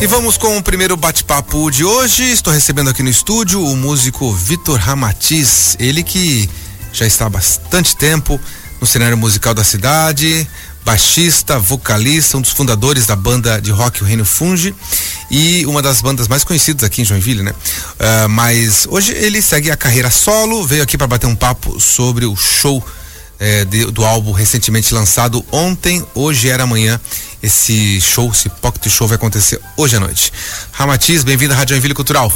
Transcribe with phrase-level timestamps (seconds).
[0.00, 2.22] E vamos com o primeiro bate-papo de hoje.
[2.22, 6.48] Estou recebendo aqui no estúdio o músico Vitor Ramatiz, ele que
[6.92, 8.40] já está há bastante tempo
[8.80, 10.48] no cenário musical da cidade,
[10.84, 14.72] baixista, vocalista, um dos fundadores da banda de rock O Reino Funge
[15.32, 17.50] e uma das bandas mais conhecidas aqui em Joinville, né?
[17.50, 22.24] Uh, mas hoje ele segue a carreira solo, veio aqui para bater um papo sobre
[22.24, 22.84] o show
[23.38, 27.00] eh, de, do álbum recentemente lançado ontem, hoje era amanhã.
[27.42, 30.32] Esse show, esse pocket show vai acontecer hoje à noite.
[30.72, 32.32] Ramatiz, bem-vindo à Rádio Joinville Cultural.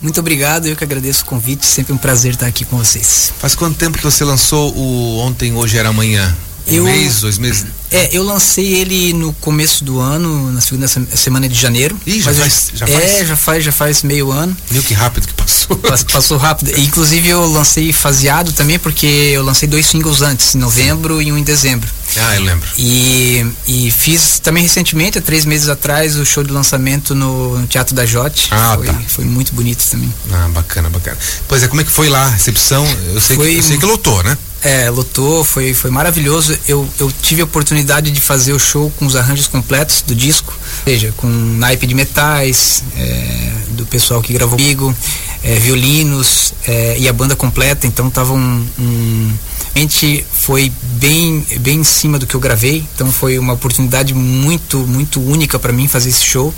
[0.00, 3.32] Muito obrigado, eu que agradeço o convite, sempre um prazer estar aqui com vocês.
[3.38, 6.36] Faz quanto tempo que você lançou o Ontem, Hoje Era Amanhã?
[6.66, 7.66] Um eu, mês, dois meses?
[7.90, 11.98] É, eu lancei ele no começo do ano, na segunda semana de janeiro.
[12.06, 13.04] Ih, já faz, já faz?
[13.04, 14.56] É, já faz, já faz meio ano.
[14.70, 15.76] Meu, que rápido que passou.
[16.12, 16.78] Passou rápido.
[16.78, 21.24] Inclusive eu lancei faseado também, porque eu lancei dois singles antes, em novembro Sim.
[21.24, 21.88] e um em dezembro.
[22.16, 22.68] Ah, eu lembro.
[22.78, 27.66] E, e fiz também recentemente, há três meses atrás, o show de lançamento no, no
[27.66, 28.48] Teatro da Jote.
[28.50, 29.02] Ah, foi, tá.
[29.08, 30.12] Foi muito bonito também.
[30.32, 31.18] Ah, bacana, bacana.
[31.48, 32.86] Pois é, como é que foi lá a recepção?
[33.12, 34.36] Eu sei, foi, que, eu sei que lotou, né?
[34.64, 36.58] É, lotou, foi, foi maravilhoso.
[36.66, 40.54] Eu, eu tive a oportunidade de fazer o show com os arranjos completos do disco,
[40.54, 44.96] ou seja, com naipe de metais, é, do pessoal que gravou comigo,
[45.42, 49.32] é, violinos é, e a banda completa, então tava um, um
[49.74, 54.78] realmente foi bem bem em cima do que eu gravei então foi uma oportunidade muito
[54.86, 56.54] muito única para mim fazer esse show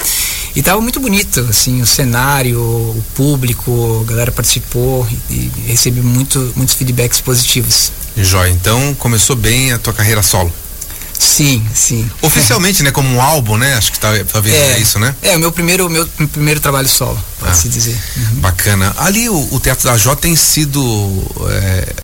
[0.55, 6.01] e tava muito bonito assim o cenário o público a galera participou e, e recebi
[6.01, 10.53] muito muitos feedbacks positivos Joia, então começou bem a tua carreira solo
[11.19, 12.11] Sim, sim.
[12.21, 12.91] Oficialmente, né?
[12.91, 13.75] Como um álbum, né?
[13.75, 15.15] Acho que tá, talvez é, é isso, né?
[15.23, 17.99] É, o meu primeiro, meu, meu primeiro trabalho solo, pode-se ah, dizer.
[18.17, 18.41] Uhum.
[18.41, 18.95] Bacana.
[18.99, 20.81] Ali o, o, Teatro da J tem sido
[21.49, 21.95] é,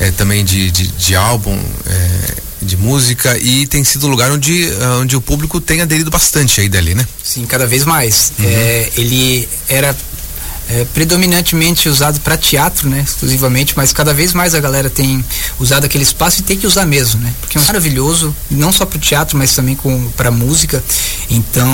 [0.00, 1.56] é, também de, de, de álbum,
[1.86, 4.68] é, de música e tem sido um lugar onde,
[5.00, 7.06] onde o público tem aderido bastante aí dali, né?
[7.22, 8.32] Sim, cada vez mais.
[8.38, 8.44] Uhum.
[8.46, 9.96] É, ele era
[10.70, 15.24] é, predominantemente usado para teatro, né, exclusivamente, mas cada vez mais a galera tem
[15.58, 18.96] usado aquele espaço e tem que usar mesmo, né, porque é maravilhoso, não só para
[18.96, 19.76] o teatro, mas também
[20.16, 20.82] para música.
[21.28, 21.70] Então,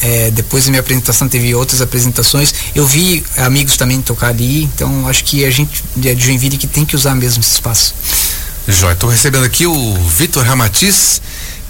[0.00, 2.54] é, depois da minha apresentação teve outras apresentações.
[2.74, 6.84] Eu vi amigos também tocar ali, então acho que a gente de Joinville que tem
[6.84, 7.94] que usar mesmo esse espaço.
[8.66, 11.20] Joia, estou recebendo aqui o Vitor Ramatiz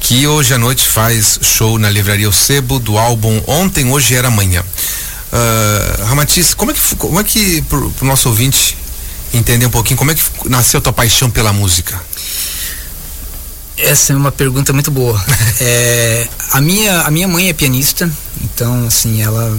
[0.01, 4.29] que hoje à noite faz show na Livraria O Sebo do álbum Ontem, Hoje Era
[4.29, 4.65] Amanhã.
[5.33, 8.77] Uh, Ramatiz, como é que, como é que pro, pro nosso ouvinte
[9.33, 12.01] entender um pouquinho, como é que nasceu a tua paixão pela música?
[13.77, 15.23] Essa é uma pergunta muito boa.
[15.61, 18.11] é, a, minha, a minha mãe é pianista,
[18.43, 19.57] então assim, ela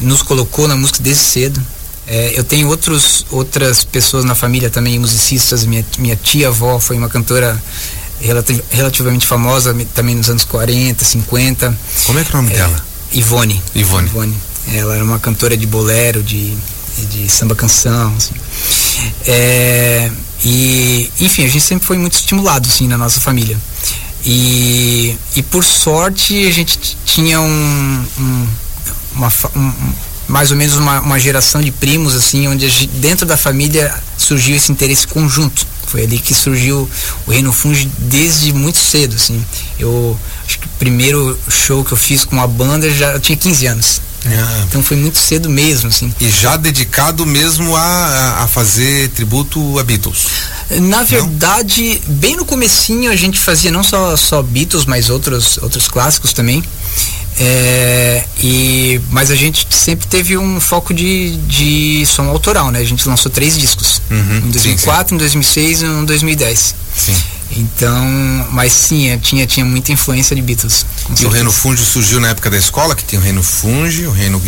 [0.00, 1.62] nos colocou na música desde cedo.
[2.06, 5.64] É, eu tenho outros, outras pessoas na família também, musicistas.
[5.64, 7.62] Minha, minha tia-avó foi uma cantora
[8.20, 11.78] relativ, relativamente famosa também nos anos 40, 50.
[12.06, 12.84] Como é que é o nome é, dela?
[13.12, 13.62] Ivone.
[13.76, 14.08] Ivone.
[14.08, 14.36] Ivone.
[14.72, 16.56] Ela era uma cantora de bolero, de,
[17.10, 18.34] de samba canção, assim.
[19.26, 20.10] É,
[20.44, 23.58] e, enfim, a gente sempre foi muito estimulado, assim, na nossa família.
[24.24, 28.46] E, e por sorte a gente tinha um, um,
[29.14, 29.72] uma, um
[30.28, 34.54] mais ou menos uma, uma, geração de primos, assim, onde gente, dentro da família surgiu
[34.54, 35.66] esse interesse conjunto.
[35.86, 36.88] Foi ali que surgiu
[37.26, 39.44] o Reino Funge desde muito cedo, assim.
[39.76, 43.36] Eu acho que o primeiro show que eu fiz com a banda já eu tinha
[43.36, 44.00] 15 anos.
[44.26, 44.64] Ah.
[44.68, 46.12] Então foi muito cedo mesmo, assim.
[46.20, 50.26] E já dedicado mesmo a, a fazer tributo a Beatles?
[50.82, 52.14] Na verdade, não?
[52.16, 56.62] bem no comecinho a gente fazia não só, só Beatles, mas outros, outros clássicos também.
[57.42, 62.80] É, e, mas a gente sempre teve um foco de, de som autoral, né?
[62.80, 64.02] A gente lançou três discos.
[64.10, 65.14] Uhum, em 2004, sim, sim.
[65.14, 66.74] em 2006 e em 2010.
[66.94, 67.16] Sim.
[67.56, 68.06] Então,
[68.52, 70.86] mas sim, tinha, tinha muita influência de Beatles.
[71.18, 74.12] E o Reino Funge surgiu na época da escola, que tinha o Reino Funge, o
[74.12, 74.40] Reino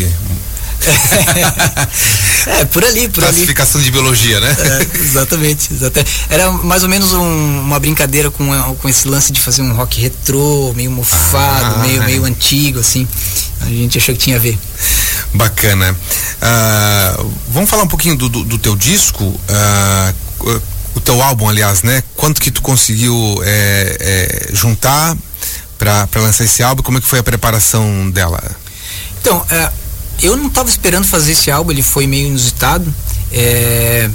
[2.47, 3.85] é, por ali, por Classificação ali.
[3.85, 4.55] de biologia, né?
[4.59, 6.11] É, exatamente, exatamente.
[6.29, 10.01] Era mais ou menos um, uma brincadeira com, com esse lance de fazer um rock
[10.01, 12.05] retrô, meio mofado, ah, meio, é.
[12.05, 13.07] meio antigo, assim.
[13.61, 14.59] A gente achou que tinha a ver.
[15.33, 15.91] Bacana.
[15.93, 19.23] Uh, vamos falar um pouquinho do, do, do teu disco.
[19.23, 20.61] Uh,
[20.95, 22.03] o teu álbum, aliás, né?
[22.15, 25.17] Quanto que tu conseguiu é, é, juntar
[25.77, 26.83] para lançar esse álbum?
[26.83, 28.41] Como é que foi a preparação dela?
[29.19, 29.71] Então, é,
[30.21, 32.93] eu não estava esperando fazer esse álbum, ele foi meio inusitado.
[33.31, 34.09] É,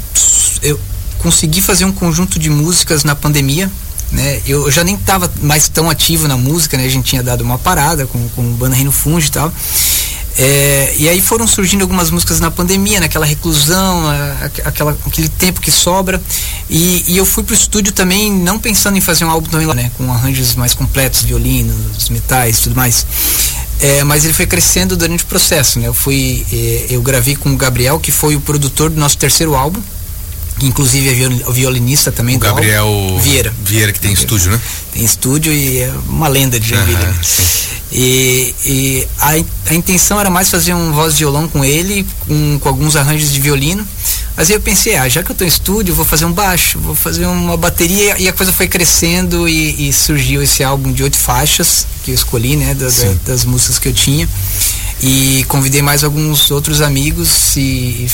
[0.62, 0.78] eu
[1.18, 3.70] consegui fazer um conjunto de músicas na pandemia,
[4.12, 4.40] né?
[4.46, 6.84] Eu, já nem estava mais tão ativo na música, né?
[6.84, 9.52] A gente tinha dado uma parada com, com o Banda Reino Funge e tal.
[10.38, 15.60] É, e aí foram surgindo algumas músicas na pandemia, naquela reclusão, a, aquela, aquele tempo
[15.60, 16.22] que sobra.
[16.70, 19.74] E, e eu fui pro estúdio também, não pensando em fazer um álbum também lá,
[19.74, 19.90] né?
[19.96, 23.04] Com arranjos mais completos, violinos, metais tudo mais.
[23.80, 25.88] É, mas ele foi crescendo durante o processo, né?
[25.88, 29.56] Eu fui, é, eu gravei com o Gabriel, que foi o produtor do nosso terceiro
[29.56, 29.82] álbum,
[30.58, 32.36] que inclusive é violinista também.
[32.36, 33.18] O Gabriel álbum.
[33.20, 33.54] Vieira.
[33.64, 34.60] Vieira, que tem estúdio, né?
[34.92, 37.04] Tem estúdio e é uma lenda de Joinville.
[37.04, 37.14] Uhum,
[37.90, 39.30] e, e a,
[39.70, 43.32] a, intenção era mais fazer um voz de violão com ele, com, com alguns arranjos
[43.32, 43.86] de violino.
[44.36, 46.78] Mas aí eu pensei, ah, já que eu estou em estúdio, vou fazer um baixo,
[46.78, 48.16] vou fazer uma bateria.
[48.18, 52.14] E a coisa foi crescendo e, e surgiu esse álbum de oito faixas que eu
[52.14, 54.28] escolhi, né, da, da, das músicas que eu tinha.
[55.00, 58.08] E convidei mais alguns outros amigos e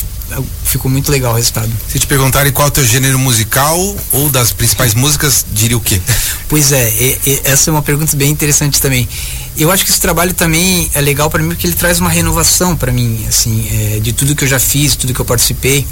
[0.64, 1.70] ficou muito legal o resultado.
[1.88, 3.78] Se te perguntarem qual é o teu gênero musical
[4.12, 6.00] ou das principais músicas, diria o quê?
[6.46, 9.08] Pois é, e, e, essa é uma pergunta bem interessante também.
[9.56, 12.76] Eu acho que esse trabalho também é legal para mim porque ele traz uma renovação
[12.76, 15.84] para mim, assim, é, de tudo que eu já fiz, tudo que eu participei.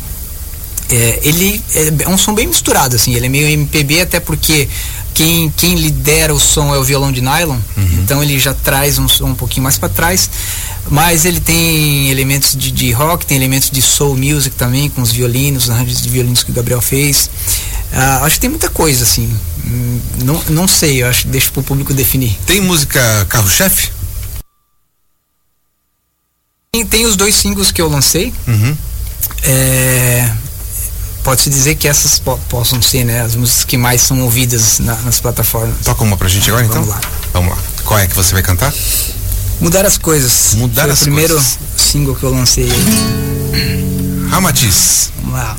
[0.95, 4.69] É, ele é, um som bem misturado, assim, ele é meio MPB até porque
[5.15, 7.89] quem, quem lidera o som é o violão de nylon, uhum.
[8.03, 10.29] então ele já traz um som um pouquinho mais para trás,
[10.91, 15.11] mas ele tem elementos de, de, rock, tem elementos de soul music também, com os
[15.11, 17.31] violinos, os arranjos de violinos que o Gabriel fez.
[17.91, 19.35] Uh, acho que tem muita coisa, assim.
[19.67, 22.39] Hum, não, não sei, eu acho que deixo pro público definir.
[22.45, 23.91] Tem música carro-chefe?
[26.71, 28.33] Tem, tem, os dois singles que eu lancei.
[28.47, 28.77] Uhum.
[29.43, 30.31] É,
[31.23, 34.95] pode-se dizer que essas po possam ser né, as músicas que mais são ouvidas na,
[34.97, 35.77] nas plataformas.
[35.85, 36.83] Toca uma pra gente agora, então?
[36.83, 37.01] Vamos lá.
[37.33, 37.59] Vamos lá.
[37.85, 38.73] Qual é que você vai cantar?
[39.61, 40.55] Mudar as coisas.
[40.55, 41.59] Mudar Foi as o primeiro coisas.
[41.77, 42.69] single que eu lancei.
[44.31, 45.13] Ramatiz.
[45.17, 45.57] Vamos lá.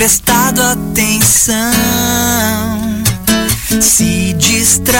[0.00, 1.60] Prestado atenção,
[3.82, 4.90] se distraído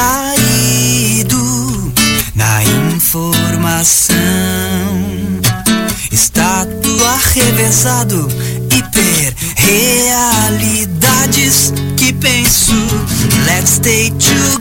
[2.34, 2.62] na
[2.92, 4.14] informação,
[6.12, 8.28] estátua revezado,
[8.76, 12.74] hiperrealidades que penso,
[13.46, 14.60] let's stay together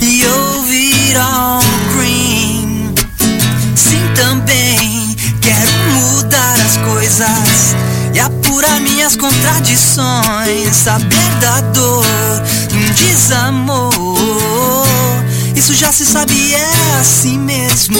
[0.00, 1.53] e ouvir all
[9.04, 10.74] minhas contradições.
[10.74, 12.06] Saber da dor,
[12.72, 13.92] um desamor.
[15.54, 17.98] Isso já se sabe, é assim mesmo.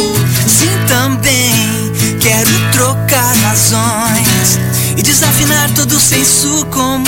[0.48, 4.58] Sim, também quero trocar razões
[4.96, 7.04] e desafinar todo o senso comum.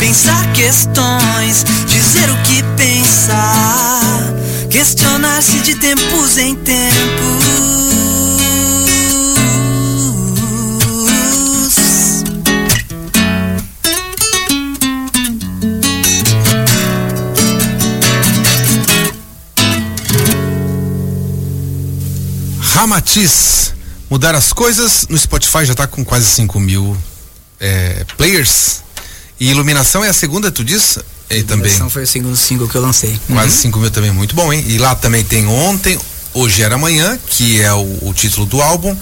[0.00, 4.34] Pensar questões, dizer o que pensar,
[4.68, 7.79] questionar-se de tempos em tempos.
[22.80, 23.74] Ramatiz.
[24.08, 25.06] Mudar as coisas.
[25.10, 26.96] No Spotify já tá com quase 5 mil
[27.60, 28.80] é, players.
[29.38, 30.98] E Iluminação é a segunda, tu diz?
[31.28, 31.66] E também.
[31.66, 33.20] Iluminação foi o segundo single que eu lancei.
[33.26, 34.64] Quase 5 mil também, muito bom, hein?
[34.66, 36.00] E lá também tem Ontem,
[36.32, 38.96] Hoje Era Amanhã, que é o, o título do álbum.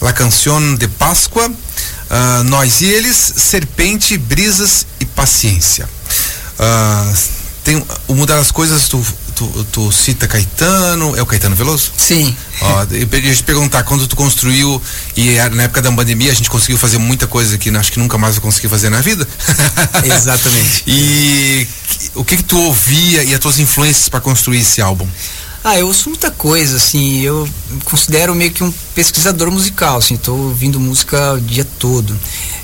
[0.00, 5.86] La Canción de Páscoa, uh, Nós e Eles, Serpente, Brisas e Paciência.
[6.58, 7.18] Uh,
[7.62, 9.04] tem o Mudar as Coisas, tu,
[9.40, 11.92] tu, tu, cita Caetano, é o Caetano Veloso?
[11.96, 12.36] Sim.
[12.60, 14.80] Ó, eu ia te perguntar, quando tu construiu,
[15.16, 18.18] e na época da pandemia a gente conseguiu fazer muita coisa que acho que nunca
[18.18, 19.26] mais eu consegui fazer na vida.
[20.04, 20.84] Exatamente.
[20.86, 21.66] e
[22.14, 25.08] o que que tu ouvia e as tuas influências para construir esse álbum?
[25.64, 27.48] Ah, eu ouço muita coisa, assim, eu
[27.84, 32.18] considero meio que um pesquisador musical, assim, tô ouvindo música o dia todo.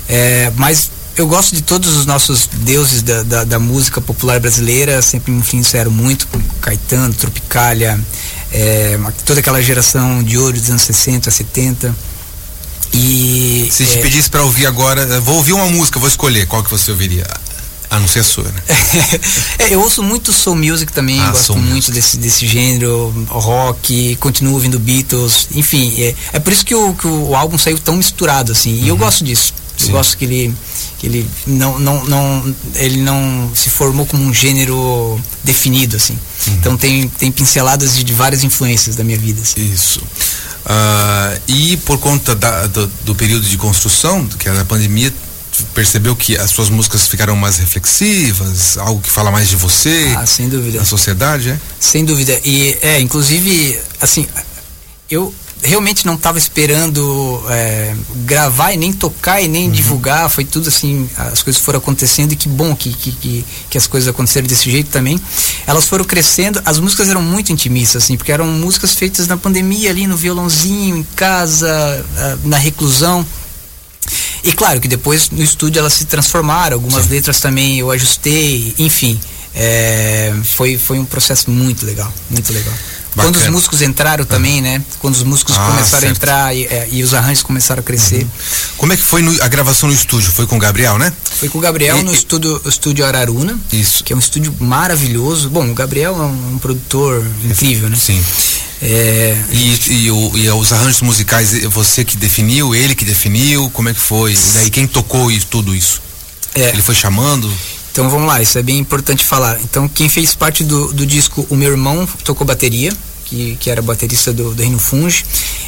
[0.07, 5.01] É, mas eu gosto de todos os nossos deuses da, da, da música popular brasileira,
[5.01, 6.27] sempre me influenciaram muito,
[6.61, 7.99] Caetano, Tropicália,
[8.51, 11.95] é, toda aquela geração de ouro dos anos 60, 70.
[12.93, 16.63] E Se te é, pedisse pra ouvir agora, vou ouvir uma música, vou escolher qual
[16.63, 17.25] que você ouviria.
[17.89, 18.61] A não ser a sua, né?
[19.59, 24.55] é, eu ouço muito soul music também, Ah, gosto muito desse, desse gênero, rock, continuo
[24.55, 28.51] ouvindo Beatles, enfim, é, é por isso que o, que o álbum saiu tão misturado
[28.51, 28.81] assim.
[28.83, 29.53] E eu gosto disso.
[29.87, 29.91] Sim.
[29.93, 30.53] Gosto que ele
[30.99, 36.13] que ele não, não, não ele não se formou como um gênero definido assim.
[36.47, 36.53] Uhum.
[36.53, 39.41] Então tem tem pinceladas de, de várias influências da minha vida.
[39.41, 39.61] assim.
[39.73, 40.01] Isso.
[40.65, 45.13] Ah, e por conta da- do, do período de construção, que era a pandemia,
[45.73, 50.25] percebeu que as suas músicas ficaram mais reflexivas, algo que fala mais de você, Ah,
[50.25, 50.79] sem dúvida.
[50.79, 51.59] da sociedade, é?
[51.79, 52.39] Sem dúvida.
[52.43, 54.27] E é, inclusive, assim,
[55.09, 60.29] eu realmente não estava esperando é, gravar e nem tocar e nem divulgar.
[60.29, 63.87] Foi tudo assim, as coisas foram acontecendo e que bom que, que, que, que as
[63.87, 65.19] coisas aconteceram desse jeito também.
[65.65, 69.89] Elas foram crescendo, as músicas eram muito intimistas, assim, porque eram músicas feitas na pandemia
[69.89, 73.25] ali no violãozinho, em casa, ah, na reclusão.
[74.43, 77.11] E claro que depois no estúdio elas se transformaram, algumas Sim.
[77.11, 79.19] letras também eu ajustei, enfim.
[79.53, 82.73] é, foi, foi um processo muito legal, muito legal.
[83.17, 83.33] Bacana.
[83.33, 84.81] Quando os músicos entraram também, né?
[84.99, 86.03] Quando os músicos Ah, começaram certo.
[86.05, 88.25] a entrar e, é, e os arranjos começaram a crescer.
[88.77, 90.31] Como é que foi no- a gravação no estúdio?
[90.31, 91.11] Foi com o Gabriel, né?
[91.39, 94.03] Foi com o Gabriel E- no e- estúdio, estúdio Araruna, Isso.
[94.03, 95.49] que é um estúdio maravilhoso.
[95.49, 97.97] Bom, o Gabriel é um, um produtor incrível, né?
[97.99, 98.23] Sim.
[98.81, 103.69] É, E, e, o- e os arranjos musicais, eh, você que definiu, ele que definiu,
[103.71, 104.33] como é que foi?
[104.33, 105.99] E daí quem tocou isso, tudo isso?
[106.53, 107.51] é, Ele foi chamando?
[107.91, 109.59] Então vamos lá, isso é bem importante falar.
[109.63, 112.91] Então quem fez parte do, do disco, o meu irmão tocou bateria,
[113.27, 115.25] que, que era baterista do, do Reino Funge.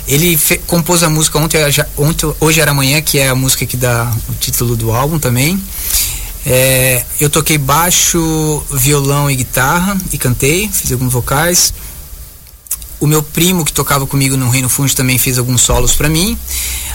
[0.08, 1.60] Ele fe- compôs a música ontem,
[1.98, 5.62] ontem, Hoje Era Amanhã, que é a música que dá o título do álbum também.
[6.46, 11.74] É, eu toquei baixo, violão e guitarra e cantei, fiz alguns vocais.
[13.00, 16.38] O meu primo que tocava comigo no Reino Funge também fez alguns solos pra mim.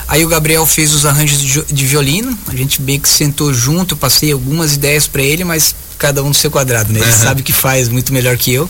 [0.07, 2.37] Aí o Gabriel fez os arranjos de, de violino.
[2.47, 6.35] A gente bem que sentou junto, passei algumas ideias pra ele, mas cada um no
[6.35, 7.01] seu quadrado, né?
[7.01, 7.19] Ele Aham.
[7.23, 8.69] sabe que faz muito melhor que eu.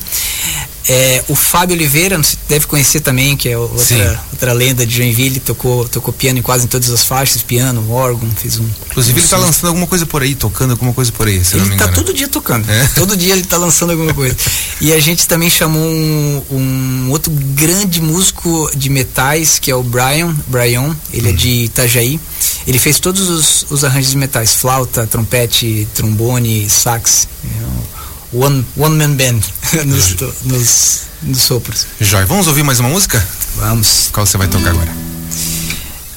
[0.86, 3.58] É, o Fábio Oliveira, sei, deve conhecer também, que é Sim.
[3.62, 7.90] outra, outra lenda de Joinville, tocou, tocou piano em quase em todas as faixas, piano,
[7.90, 8.66] órgão, fez um.
[8.90, 9.44] Inclusive um ele tá som.
[9.44, 11.78] lançando alguma coisa por aí, tocando alguma coisa por aí, se eu não me Ele
[11.78, 12.04] tá engano.
[12.04, 12.70] todo dia tocando.
[12.70, 12.86] É?
[12.94, 14.36] Todo dia ele tá lançando alguma coisa.
[14.80, 19.82] E a gente também chamou um, um outro grande músico de metais, que é o
[19.82, 20.34] Brian.
[20.48, 22.20] Brian, ele é de Itajaí.
[22.66, 27.26] Ele fez todos os, os arranjos de metais: flauta, trompete, trombone, sax.
[27.44, 28.03] É um
[28.34, 29.42] One, one man band
[29.86, 31.86] nos, nos, nos sopros.
[32.00, 33.24] Jóia, vamos ouvir mais uma música?
[33.54, 34.10] Vamos.
[34.12, 34.92] Qual você vai tocar agora?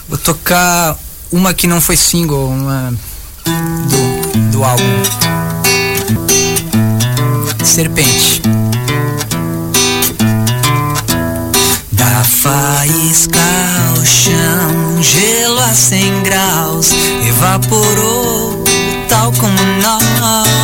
[0.09, 0.97] Vou tocar
[1.31, 2.91] uma que não foi single, uma
[3.45, 4.83] do, do álbum.
[7.63, 8.41] Serpente.
[11.91, 13.39] Da faísca
[13.89, 16.91] ao chão, gelo a 100 graus,
[17.27, 18.63] evaporou
[19.07, 20.56] tal como nós.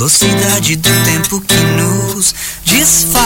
[0.00, 3.20] Velocidade do tempo que nos desfaz.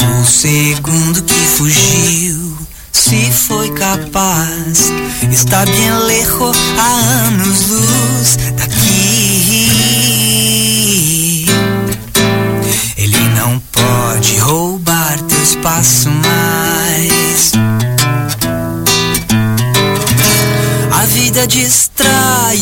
[0.00, 2.56] O segundo que fugiu,
[2.92, 4.92] se foi capaz,
[5.32, 8.57] está bem lejos a anos-luz daqui.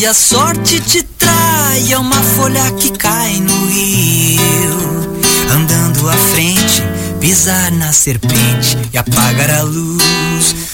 [0.07, 1.93] A sorte te trai.
[1.93, 4.41] É uma folha que cai no rio.
[5.51, 6.83] Andando à frente,
[7.21, 10.66] pisar na serpente e apagar a luz.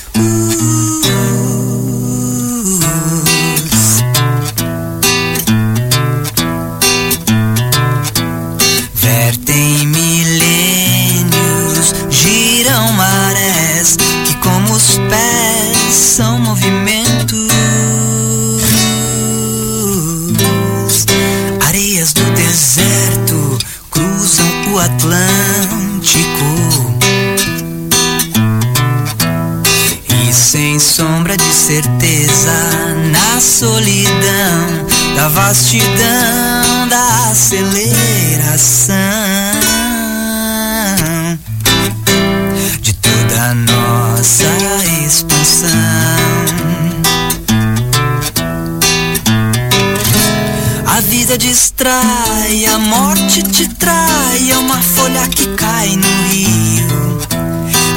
[51.53, 57.21] Distrai, a morte te trai, é uma folha que cai no rio.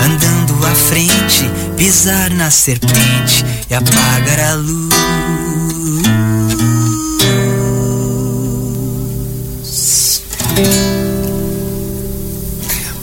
[0.03, 4.93] Andando à frente, pisar na serpente e apagar a luz.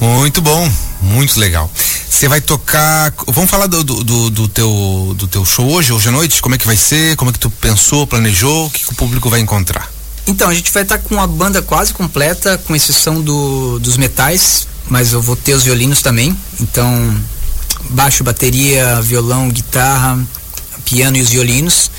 [0.01, 1.71] Muito bom, muito legal.
[2.11, 3.15] Você vai tocar.
[3.29, 6.43] Vamos falar do, do, do, do, teu, do teu show hoje, hoje à noite?
[6.43, 7.17] Como é que vai ser?
[7.17, 8.67] Como é que tu pensou, planejou?
[8.67, 10.02] O que, que o público vai encontrar?
[10.27, 14.69] Então, a gente vai estar com a banda quase completa, com exceção do, dos metais,
[14.89, 16.37] mas eu vou ter os violinos também.
[16.61, 17.17] Então,
[17.91, 20.19] baixo, bateria, violão, guitarra,
[20.85, 21.91] piano e os violinos.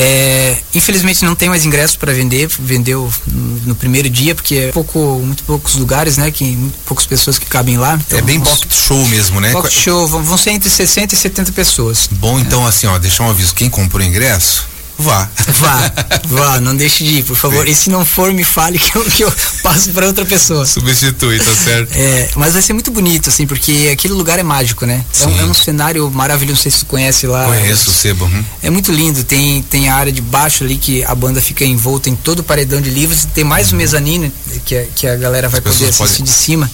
[0.00, 5.20] É, infelizmente não tem mais ingressos para vender, vendeu no, primeiro dia, porque é pouco,
[5.24, 6.30] muito poucos lugares, né?
[6.30, 7.98] Que muito poucas pessoas que cabem lá.
[8.06, 9.50] Então, é bem pocket show mesmo, né?
[9.50, 12.08] Pocket show, vão, vão ser entre 60 e 70 pessoas.
[12.12, 12.68] Bom, então é.
[12.68, 15.28] assim, ó, deixar um aviso, quem comprou ingresso, Vá.
[15.60, 15.92] Vá,
[16.26, 17.64] vá, não deixe de ir, por favor.
[17.64, 17.72] Sim.
[17.72, 20.66] E se não for, me fale que eu, que eu passo para outra pessoa.
[20.66, 21.92] Substitui, tá certo?
[21.94, 25.04] É, mas vai ser muito bonito, assim, porque aquele lugar é mágico, né?
[25.20, 27.46] É um, é um, cenário maravilhoso, não sei se você conhece lá.
[27.46, 28.24] Conheço o Sebo.
[28.24, 28.44] Uhum.
[28.62, 32.10] É muito lindo, tem, tem a área de baixo ali que a banda fica envolta
[32.10, 33.74] em todo o paredão de livros, tem mais uhum.
[33.74, 34.32] um mezanino
[34.64, 36.24] que, a, que a galera vai As poder assistir podem...
[36.24, 36.70] de cima.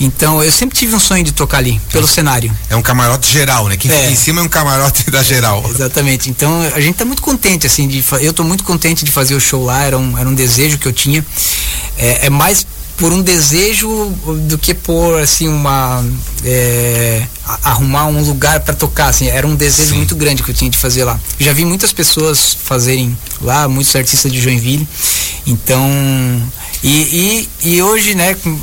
[0.00, 2.08] Então, eu sempre tive um sonho de tocar ali, pelo é.
[2.08, 2.56] cenário.
[2.70, 3.76] É um camarote geral, né?
[3.76, 3.94] Quem é.
[3.94, 5.64] fica em cima é um camarote da geral.
[5.68, 6.30] Exatamente.
[6.30, 9.40] Então, a gente tá muito contente, assim, de eu tô muito contente de fazer o
[9.40, 11.24] show lá, era um, era um desejo que eu tinha.
[11.96, 12.66] É, é mais
[12.98, 14.12] por um desejo
[14.48, 16.04] do que por assim uma
[16.44, 17.24] é,
[17.62, 19.98] arrumar um lugar para tocar assim era um desejo Sim.
[19.98, 23.94] muito grande que eu tinha de fazer lá já vi muitas pessoas fazerem lá muitos
[23.94, 24.86] artistas de Joinville
[25.46, 25.80] então
[26.82, 28.58] e, e, e hoje né com,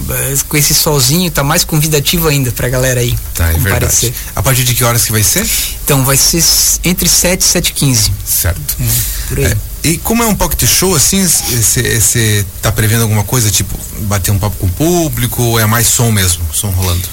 [0.47, 4.13] com, esse solzinho tá mais convidativo ainda pra galera aí tá, é verdade.
[4.35, 5.47] a partir de que horas que vai ser?
[5.83, 6.43] Então vai ser
[6.83, 8.77] entre 7 e 7 e 15 certo.
[8.79, 9.45] É, por aí.
[9.45, 14.31] É e como é um pocket show, assim, você tá prevendo alguma coisa, tipo, bater
[14.31, 17.07] um papo com o público, ou é mais som mesmo, som rolando?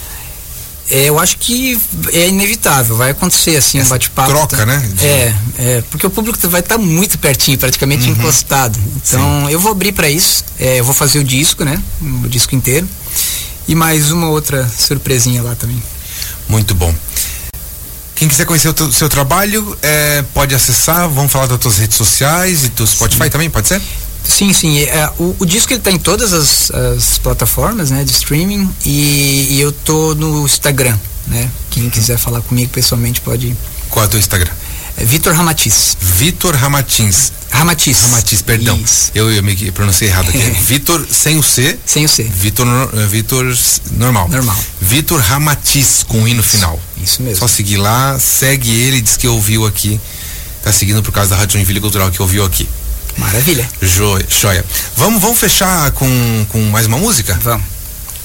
[0.92, 1.80] É, eu acho que
[2.12, 4.28] é inevitável, vai acontecer assim Essa um bate-papo.
[4.28, 4.78] Troca, tá, né?
[4.92, 5.06] De...
[5.06, 8.12] É, é, porque o público vai estar tá muito pertinho, praticamente uhum.
[8.12, 8.78] encostado.
[8.96, 9.52] Então Sim.
[9.52, 11.82] eu vou abrir para isso, é, eu vou fazer o disco, né?
[12.22, 12.86] O disco inteiro.
[13.66, 15.82] E mais uma outra surpresinha lá também.
[16.46, 16.94] Muito bom.
[18.14, 21.96] Quem quiser conhecer o teu, seu trabalho, é, pode acessar, vamos falar das tuas redes
[21.96, 23.30] sociais e do Spotify sim.
[23.30, 23.80] também, pode ser?
[24.24, 24.78] Sim, sim.
[24.80, 29.48] É, o, o, disco ele tá em todas as, as plataformas né, de streaming e,
[29.50, 31.50] e, eu tô no Instagram, né?
[31.70, 33.56] Quem quiser falar comigo pessoalmente pode.
[33.90, 34.52] Qual é o teu Instagram?
[34.96, 35.96] É Vitor Ramatiz.
[36.00, 37.32] Vitor Ramatiz.
[37.50, 38.00] Ramatiz.
[38.02, 38.78] Ramatiz, perdão.
[39.14, 40.38] Eu, eu me pronunciei errado aqui.
[40.64, 41.78] Vitor sem o C.
[41.84, 42.24] Sem o C.
[42.24, 43.44] Vitor eh, Vitor
[43.92, 44.28] normal.
[44.28, 44.56] Normal.
[44.80, 46.78] Vitor Ramatiz com I no final.
[47.02, 47.38] Isso mesmo.
[47.38, 50.00] Só seguir lá, segue ele, diz que ouviu aqui.
[50.62, 52.68] Tá seguindo por causa da Rádio Joinville Cultural que ouviu aqui.
[53.16, 53.68] Maravilha.
[53.80, 54.26] Joia.
[54.28, 54.64] joia.
[54.96, 57.38] Vamos, vamos fechar com, com mais uma música?
[57.42, 57.64] Vamos.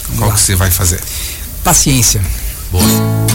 [0.08, 0.36] vamos Qual lá.
[0.36, 1.00] que você vai fazer?
[1.63, 2.21] Paciência.
[2.71, 3.26] Boa.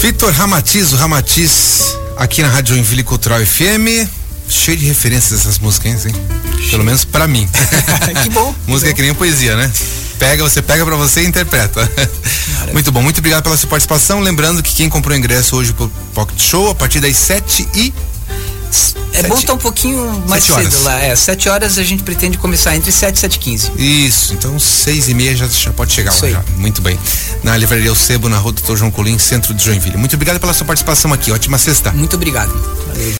[0.00, 4.08] Vitor Ramatiz, o Ramatiz, aqui na Rádio Joinville Cultural FM.
[4.48, 6.14] Cheio de referências dessas músicas, hein?
[6.70, 7.48] Pelo menos para mim.
[8.22, 8.54] que bom.
[8.64, 9.70] Música que, que nem poesia, né?
[10.16, 11.80] Pega, você pega para você e interpreta.
[11.80, 12.72] Maravilha.
[12.72, 14.20] Muito bom, muito obrigado pela sua participação.
[14.20, 17.92] Lembrando que quem comprou ingresso hoje pro Pocket Show, a partir das 7 e
[19.12, 21.00] É Sete- bom estar um pouquinho mais cedo lá.
[21.00, 23.72] É, 7 horas a gente pretende começar entre 7 e 7 e 15.
[23.76, 26.44] Isso, então seis e meia já, já pode chegar Isso lá já.
[26.56, 26.98] Muito bem.
[27.42, 29.96] Na livraria O Sebo, na rua Doutor João Colim, centro de Joinville.
[29.96, 31.32] Muito obrigado pela sua participação aqui.
[31.32, 31.90] Ótima sexta.
[31.92, 32.52] Muito obrigado.
[32.86, 33.14] Valeu.